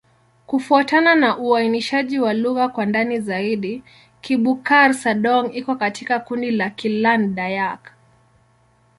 [0.47, 3.83] Kufuatana na uainishaji wa lugha kwa ndani zaidi,
[4.21, 7.79] Kibukar-Sadong iko katika kundi la Kiland-Dayak.